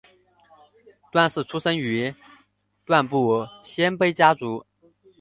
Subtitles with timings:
[1.11, 2.11] 段氏出身于
[2.85, 4.65] 段部鲜卑家族。